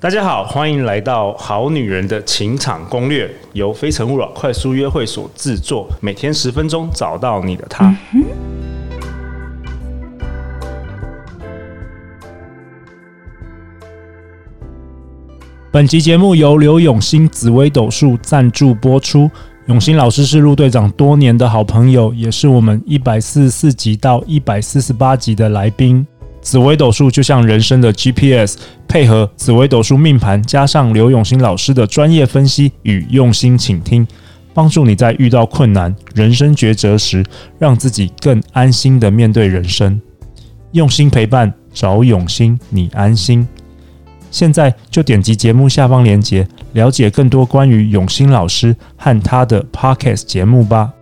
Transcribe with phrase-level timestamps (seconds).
[0.00, 7.92] 大家好，欢迎来到《好女人的情场攻略》，由非诚勿扰快速约会所制作，每天十分钟，找到你的他。
[15.72, 19.28] 本集节目由刘永新紫薇斗数赞助播出。
[19.66, 26.06] 永新老师是陆队长多年的好朋友，也是我们一百四十四集到一百四十八集的来宾。
[26.48, 28.56] 紫微斗数就像人生的 GPS，
[28.88, 34.08] 配合紫微斗数命盘，加上刘永新老师的专业分析与用心倾听，
[34.54, 37.22] 帮助你在遇到困难、人生抉择时，
[37.58, 40.00] 让自己更安心的面对人生。
[40.72, 43.46] 用心陪伴，找永新，你安心。
[44.30, 50.94] 现在就点击节目下方链接，了解更多关于永新老师和他的 Podcast 节目吧。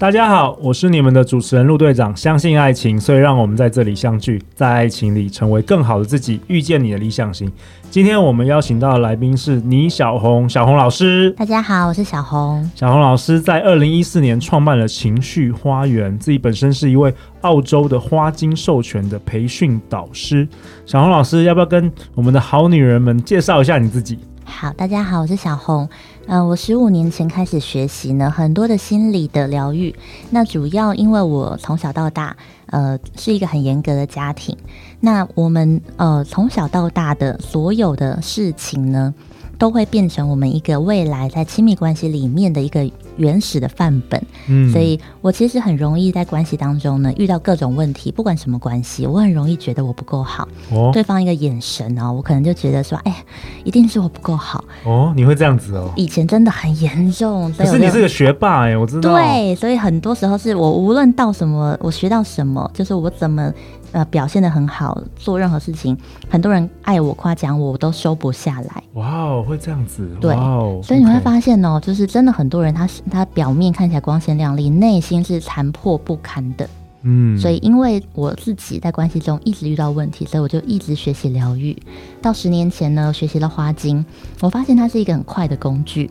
[0.00, 2.16] 大家好，我是你们的主持人陆队长。
[2.16, 7.52] 相信爱情，所以让我们在这里相聚，在爱情里成为更好的自己，遇见你的理想型。
[7.90, 11.30] 今天我们邀请到的来宾是倪小红，小红老师。
[11.32, 12.66] 大家好，我是小红。
[12.74, 17.12] 小红老师在二零一四年创办了情绪花园，自己本身是一位
[17.42, 20.48] 澳洲的花精授权的培训导师。
[20.86, 24.18] 小红老师，要不要跟我们的好女人们介绍一下你自己？
[24.50, 25.88] 好，大家好，我是小红。
[26.26, 29.94] 嗯、我十五年前开始学习呢，很多的心理的疗愈。
[30.30, 34.54] 那主要因为我从小到大，呃，是一个很严格的家庭。
[34.98, 39.14] 那我们呃从小到大的所有的事情呢，
[39.60, 42.90] 都会变成我们一个未来在亲密关系里面的一个。
[43.16, 50.48] 原始的范本，嗯，所以我其实很容易在关系当中呢遇到各种问题，不管什么关系，我很容易觉得我不够好。
[50.70, 53.22] 哦，对方一个眼神哦，我可能就觉得说，哎，
[53.62, 54.64] 一定是我不够好。
[54.84, 55.92] 哦，你会这样子哦？
[55.96, 57.52] 以前真的很严重。
[57.58, 59.12] 可是你是个学霸哎，我知道。
[59.12, 63.52] 对，所以很多时候是我无论到什么，我学到什么，就是我怎么。
[63.92, 65.96] 呃，表现的很好，做任何事情，
[66.28, 68.82] 很多人爱我、夸奖我，我都收不下来。
[68.94, 70.08] 哇哦，会这样子？
[70.20, 76.68] 对，哦、所以你会发现哦，okay 就是真的很多人他，他他表面看起来光鲜亮丽，内心是残破不堪的。
[77.02, 81.76] 嗯，所以因为我自己在关系中一直遇到问题，所以我就一直学习疗愈。
[82.20, 84.04] 到十年前呢，学习了花精，
[84.40, 86.10] 我发现它是一个很快的工具。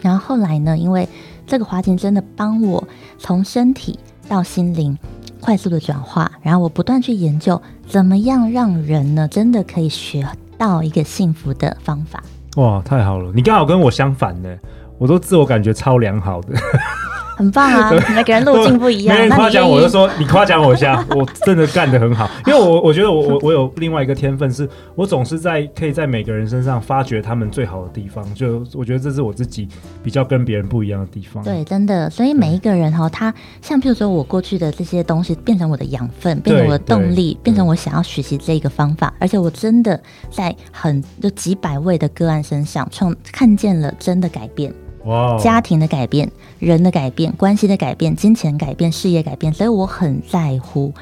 [0.00, 1.08] 然后后来呢，因为
[1.46, 2.86] 这个花精真的帮我
[3.18, 4.96] 从身体到心灵。
[5.40, 12.22] 快速的转化，然后我不断去研究怎么样让人呢真的可以学到一个幸福的方法。
[12.56, 13.32] 哇，太好了！
[13.34, 14.48] 你刚好跟我相反呢，
[14.98, 16.54] 我都自我感觉超良好的。
[17.40, 17.90] 很棒啊！
[18.14, 19.16] 每个人路径不一样。
[19.16, 22.28] 没人夸奖我就说你夸奖我一下， 我真的干得很好。
[22.46, 28.22] 因为我我觉得我我我有另外一个天分，是我总是在可以在每个人身上发掘他们最好的地方。
[28.34, 29.66] 就我觉得这是我自己
[30.02, 31.42] 比较跟别人不一样的地方。
[31.42, 32.10] 对，真的。
[32.10, 39.10] 所以每一个人哈，他像譬如说我过去的这些东西变成我的养分，变成我的动力，变成我想要学习这个方法。
[39.18, 39.98] 而且我真的
[40.30, 44.70] 在很就几百位的个案身上，创看见了真的改变。
[45.38, 50.92] 家庭的改变，人的改变，关系的改变，金钱改变，事业改变，所以我很在乎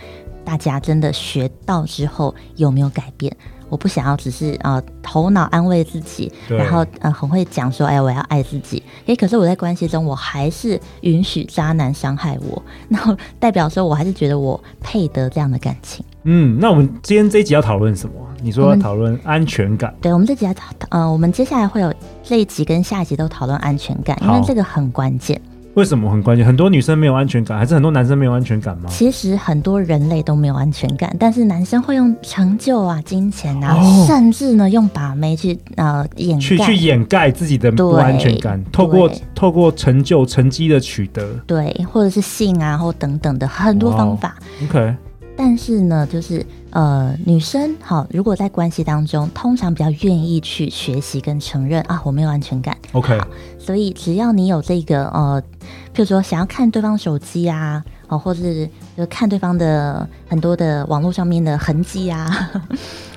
[0.44, 3.36] 大家真的学到之后有没有改变。
[3.68, 8.82] 我不想要只是呃头脑安慰自己，然后呃很会讲说，哎，我要爱自己。
[9.06, 16.04] 诶，可是我在关系中，我还是允许渣男伤害我，然后代表说我还是觉得我配得这样的感情。
[16.24, 18.14] 嗯，那我们今天这一集要讨论什么？
[18.40, 19.92] 你说要讨论安全感。
[20.00, 21.92] 对，我们这集要讨呃，我们接下来会有
[22.22, 25.40] 这一集跟下一集都讨论安全感，因为这个很关键。
[25.78, 26.44] 为什么很关键？
[26.44, 28.90] 很多女生没有安全感，还是很多男生没有安全感吗？
[28.90, 44.34] 其实很多人类都没有安全感，但是男生会用成就啊、金钱啊，哦、甚至呢用把妹去呃掩盖去去掩盖自己的不安全感，透过透过成就成绩的取得，对，或者是性啊或等等的很多方法。
[44.64, 44.92] OK。
[45.40, 52.76] 但是呢，就是呃，女生好，如果在关系当中，通常比较愿意去学习跟承认啊，我没有安全感。
[52.90, 53.16] OK，
[53.56, 55.40] 所以只要你有这个呃，
[55.94, 62.50] 譬如说想要看对方手机啊，哦，或者是就看对方的很多的网络上面的痕迹啊。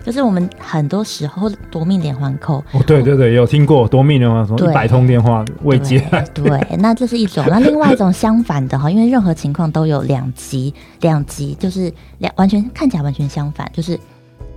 [0.03, 5.99] 就是我们很多时候夺命连环扣哦，对对对，有听过夺命连环扣，一百通电话未接。
[6.33, 7.45] 对，对， 那这是一种。
[7.47, 13.99] 那另外一种相反的哈，因为任何情况都有两极，两极就是两完全看起来完全相反，就是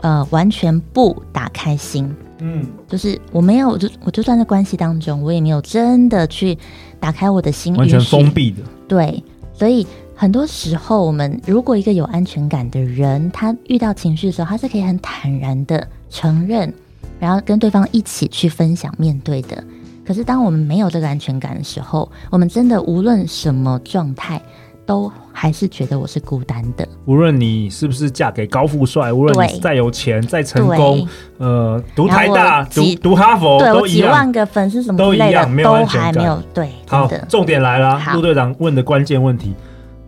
[0.01, 2.11] 呃完全不打开心，
[2.41, 6.57] 嗯，就是我没有，我就我就算在关系当中，我也没有真的去
[6.99, 8.63] 打开我的心，完全封闭的。
[8.89, 9.87] 对，所以。
[10.17, 16.73] 很多时候，我们如果一个有安全感的人，他遇到情绪的时候，他是可以很坦然的承认，
[17.19, 19.63] 然后跟对方一起去分享、面对的。
[20.07, 24.41] 可是，当我们没有这个安全感的时候，我们真的无论什么状态
[24.87, 26.87] 都还是觉得我是孤单的。
[27.07, 31.09] 无论你是不是嫁给高富帅，无论你再有钱再成功，
[31.39, 36.13] 呃，读台大、读读哈佛，对，都一样，几万个粉丝什么都一样，没有安全感。
[36.13, 39.55] 都还没有对，好，重点来了，陆队长问的关键问题。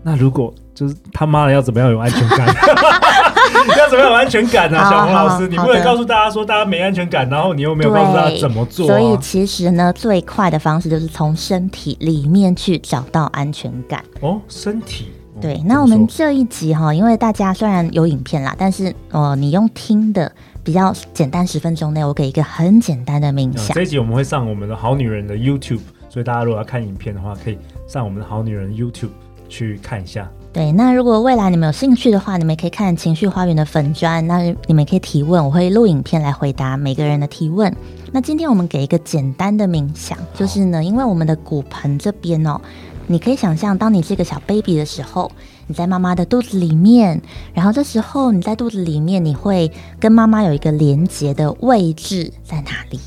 [0.06, 2.46] 那如果就是他妈的要怎么样有安全感？
[3.76, 4.88] 要怎么样有安全感呢、啊？
[4.88, 8.88] 小红老师，你不能告诉大家说大家没安全感，然后你又没有告诉大家怎么做、啊。
[8.88, 14.00] 所以其实呢，最快的方式就是从身体里面去找到安全感。
[14.20, 15.08] 哦，身体。
[15.40, 20.30] 对，哦、那我们这一集哈，因为大家虽然有影片啦，但是呃，你用听的
[20.62, 23.74] 比较简单，十分钟内我给一个很简单的冥想。
[23.74, 29.10] 这一集我们会上我们的好女人的 YouTube，所以大家如果要看影片的话，可以上我们的好女人 YouTube。
[29.48, 30.30] 去看一下。
[30.52, 37.70] 对，那如果未来你们有兴趣的话，你们也可以看情绪花园的粉砖，那你们可以提问，我会录影片来回答每个人的提问。
[38.10, 42.58] 那今天我们给一个简单的冥想，就是呢，因为我们的骨盆这边哦，
[43.06, 45.30] 你可以想象，当你是一个小 baby 的时候，
[45.66, 47.20] 你在妈妈的肚子里面，
[47.52, 49.70] 然后这时候你在肚子里面，你会
[50.00, 52.98] 跟妈妈有一个连接的位置在哪里？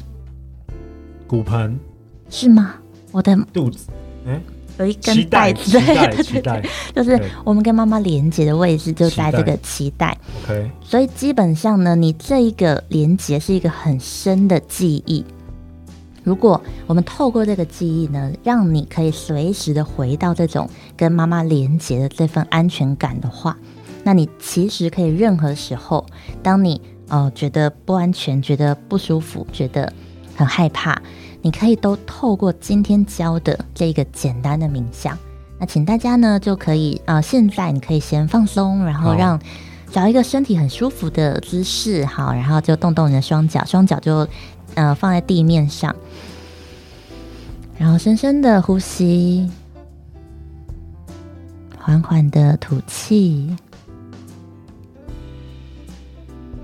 [1.26, 1.80] 骨盆
[2.30, 2.76] 是吗？
[3.12, 3.88] 我的肚子，
[4.26, 4.40] 嗯。
[4.80, 5.82] 有一根带子，对
[6.24, 10.18] 对对，就是我们跟妈妈连接的位置就在这个脐带。
[10.44, 15.24] OK，所以基本上呢，你这一个连接是一个很深的记忆。
[16.24, 23.58] 如果我们透过这个记忆呢，让你可以随时的回到这种跟妈妈连接的这份安全感的话，
[24.04, 26.06] 那你其实可以任何时候，
[26.42, 29.92] 当你呃觉得不安全、觉得不舒服、觉得
[30.36, 31.02] 很害怕。
[31.42, 35.18] 你可以都透过今天教的这个简单的冥想，
[35.58, 39.40] 那请大家呢就可以啊、呃，现在你可以先放松，然后让
[39.90, 44.28] 找一个身体很舒服的姿势，好，然后就动动你的双脚，双脚就
[44.76, 45.96] 呃放在地面上，
[47.78, 49.50] 然后深深的呼吸，
[51.78, 53.56] 缓缓的吐气。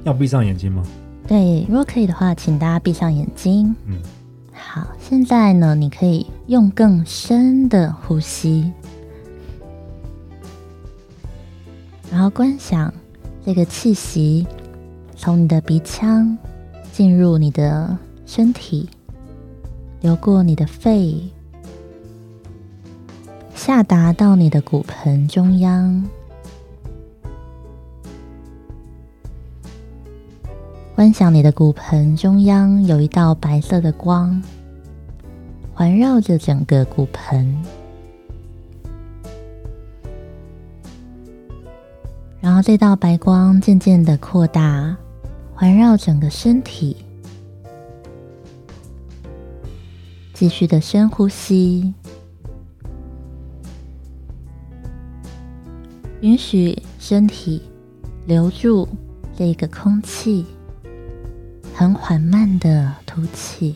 [0.03, 0.83] 要闭上眼睛吗？
[1.27, 3.73] 对，如果可以的话，请大家闭上眼睛。
[3.85, 3.97] 嗯。
[4.75, 8.69] 好，现在呢，你可以用更深的呼吸，
[12.11, 12.93] 然后观想
[13.45, 14.45] 这个气息
[15.15, 16.37] 从你的鼻腔
[16.91, 18.89] 进入你的身体，
[20.01, 21.23] 流过你的肺，
[23.55, 26.05] 下达到你的骨盆中央。
[30.95, 34.43] 观想你的骨盆中央有一道白色的光。
[35.77, 37.61] 环绕着整个骨盆，
[42.39, 44.95] 然后这道白光渐渐的扩大，
[45.53, 46.95] 环绕整个身体。
[50.33, 51.93] 继续的深呼吸，
[56.21, 57.61] 允许身体
[58.25, 58.87] 留住
[59.37, 60.45] 这个空气，
[61.73, 63.75] 很缓慢的吐气。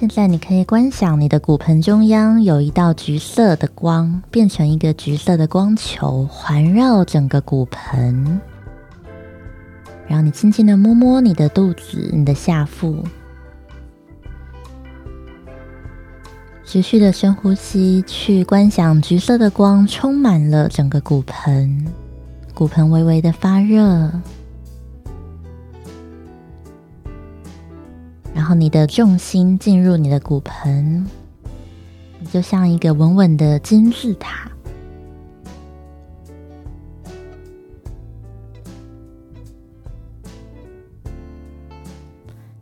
[0.00, 8.40] 现在你可以观想你的骨盆中央有一道橘色的光，变成一个橘色的光球，环绕整个骨盆。
[10.08, 13.04] 然后你轻轻的摸摸你的肚子、你的下腹，
[16.64, 21.86] 持续的深呼吸，去观想橘色的光充满了整个骨盆，
[22.54, 24.10] 骨盆微微的发热。
[28.50, 31.06] 后你的重心进入你的骨盆，
[32.18, 34.50] 你就像一个稳稳的金字塔。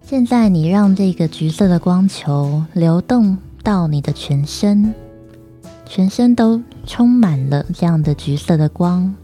[0.02, 4.95] 现在你让这个橘色的光球流动到你的全身，
[5.87, 9.14] 全身都充满了这样的橘色的光。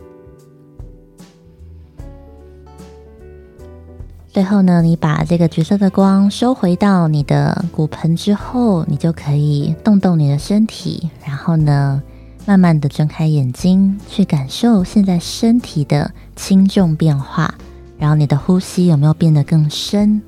[4.34, 12.02] 最后呢，你把这个橘色的光收回到你的骨盆之后，你就可以动动你的身体，然后呢，
[12.44, 17.54] 慢慢的睁开眼睛，去感受现在身体的轻重变化，
[17.96, 20.20] 然后你的呼吸有没有变得更深？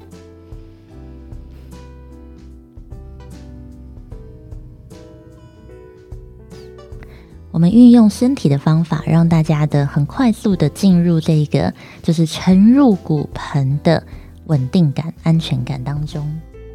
[7.56, 11.72] 我们运用身体的方法，让大家的很快速的进入这个
[12.02, 14.02] 就是沉入骨盆的
[14.48, 16.22] 稳定感、安全感当中。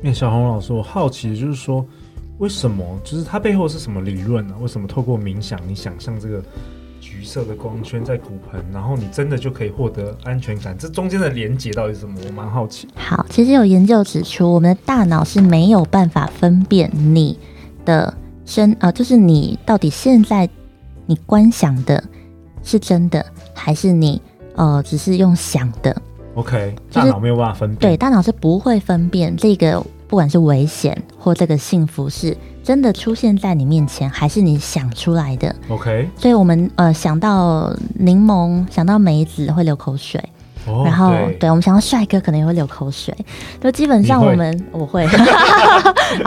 [0.02, 1.86] 那小红老师，我好奇的就是说，
[2.40, 4.56] 为什么就是它背后是什么理论呢？
[4.60, 6.44] 为什么透过冥想，你想象这个
[7.00, 10.76] 橘色的光圈在骨盆，然后你真的就可以获得安全感。
[10.76, 12.20] 这中间的连接到底是什么？
[12.26, 12.88] 我蛮好奇。
[12.96, 17.38] 好，其实有研究指出，我们的大脑是没有办法分辨你
[17.86, 18.12] 的
[18.48, 20.50] 身，呃，就是你到底现在
[21.12, 22.02] 你观想的
[22.64, 24.22] 是真的，还是你
[24.56, 25.94] 呃只是用想的
[26.36, 27.80] ？OK，大脑没有办法分辨。
[27.80, 32.38] 对，大脑是不会分辨这个，不管是危险或这个幸福是。
[32.64, 40.24] 真的出现在你面前，还是你想出来的？OK，所以我们呃想到柠檬，想到梅子会流口水，
[40.68, 43.14] 哦、然后对，对我们想到帅哥可能也会流口水，
[43.60, 45.06] 就基本上我们会我会，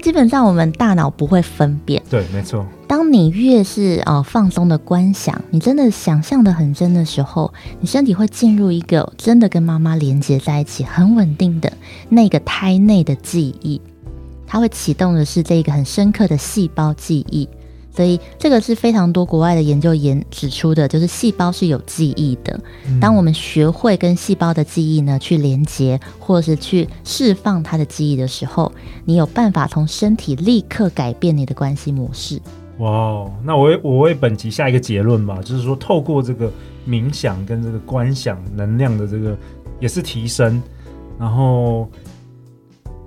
[0.00, 2.66] 基本上我们大脑不会分辨，对，没错。
[2.86, 11.72] 当你越是呃放松的观想，你真的想象的很真的时候，你身体会进入一个真的跟妈妈连接在一起，很稳定的
[12.08, 13.80] 那个胎内的记忆。
[14.46, 17.48] 它会启动的是这个很深刻的细胞记忆，
[17.94, 22.58] 所以这个是非常多国外的研究研指出的，就是细胞是有记忆的。
[23.00, 28.70] 当我们学会跟细胞的记忆呢去连接，或者是去释放它的记忆的时候，
[29.04, 32.40] 你有办法从身体立刻改变你的关系模式。
[32.78, 36.50] 哇，那我为我为本集下一个结论吧，就是说透过这个
[36.88, 39.36] 冥想跟这个观想能量的这个
[39.80, 40.62] 也是提升，
[41.18, 41.88] 然后。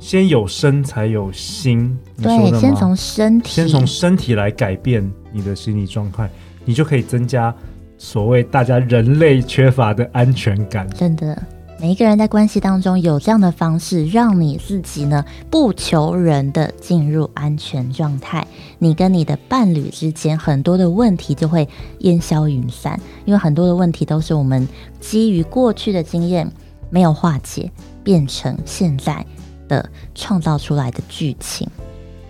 [0.04, 6.30] 先有身才有心，对，先从身体，先从身体来改变你的心理状态，
[6.66, 7.56] 你就可以增加
[7.98, 10.86] 所谓大家人类缺乏的安全感。
[10.90, 11.42] 真的，
[11.80, 18.46] 每一个人在关系当中有这样的方式，让你自己呢不求人的进入安全状态，
[18.80, 21.66] 你跟你的伴侣之间很多的问题就会
[22.00, 24.68] 烟消云散，因为很多的问题都是我们
[25.00, 26.52] 基于过去的经验
[26.90, 27.72] 没有化解，
[28.04, 29.26] 变成现在。
[29.68, 31.68] 的创造出来的剧情。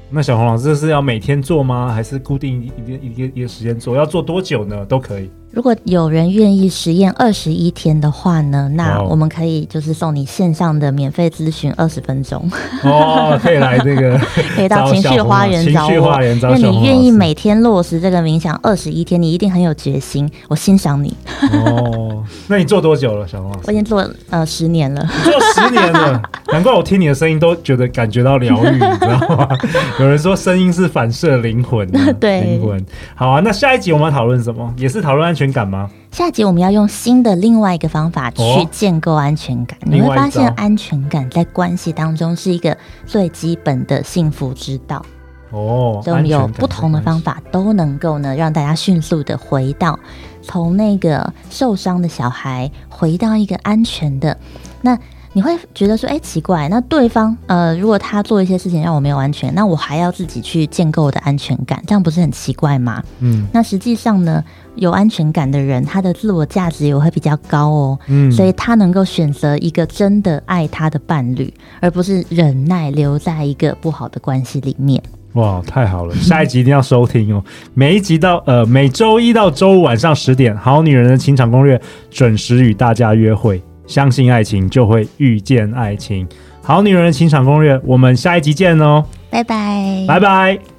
[0.09, 1.91] 那小红老师，是要每天做吗？
[1.91, 3.95] 还是固定一个一个一个时间做？
[3.95, 4.85] 要做多久呢？
[4.85, 5.29] 都可以。
[5.53, 12.43] 如果有人愿意实验二十一天的话呢，那我们可以就是送你线上的免费咨询二十分钟。
[12.83, 14.17] 哦，可以来这个，
[14.55, 15.87] 可以到情绪花园找我。
[15.87, 16.55] 情绪花园找我。
[16.55, 21.15] 因为你愿意每天落实这个冥想二十一天，你一定很有决心，我欣赏你。
[21.51, 23.63] 哦，那你做多久了，小黄老师？
[23.67, 25.07] 我已经做呃十年了。
[25.23, 26.19] 做十年了，
[26.51, 29.47] 难怪我听你的声音都觉得感觉到疗愈，你知道吗？
[30.01, 31.87] 有人说声音是反射灵魂，
[32.19, 32.83] 对灵魂。
[33.13, 34.73] 好啊，那下一集我们要讨论什么？
[34.77, 35.89] 也是讨论安全感吗？
[36.11, 39.77] 下集我们要用新的另外一个方法去建构安全感。
[39.81, 45.03] 哦、你会发现，安全感在关系当中是一个最基本的幸福之道。
[45.51, 49.99] 哦，所以我们有不同的方法，都能够呢让大家迅速的回到
[50.41, 54.37] 从那个受伤的小孩回到一个安全的
[54.81, 54.97] 那。
[55.35, 63.01] 你会觉得说，哎，奇怪，那对方，呃，如果他做一些事情让我没有安全，那我还要自己去建构我的安全感，这样不是很奇怪吗？
[63.19, 64.43] 嗯，那实际上呢，
[64.75, 75.01] 有安全感的人，他的自我价值也会比较高哦，嗯，所以他能够选择一个真的爱他的伴侣，而不是忍耐留在一个不好的关系里面。
[75.33, 81.75] 哇，太好了，下一集一定要收听哦，每一集到呃每周一到周五晚上十点，《好女人的情场攻略》
[82.11, 83.59] 准时与大家约会。
[83.87, 86.27] 相信爱情，就会遇见爱情。
[86.61, 89.03] 好女人的情场攻略，我们下一集见哦！
[89.29, 90.72] 拜拜，拜拜。